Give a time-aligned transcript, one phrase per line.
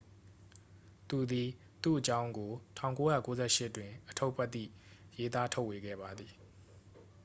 [1.09, 1.47] သူသည်
[1.83, 2.51] သူ့အကြောင်းကို
[3.13, 4.63] 1998 တွင် အတ္ထုပ္တိ
[5.17, 6.33] ရေးသားထုတ်ဝေခဲ့ပါသည်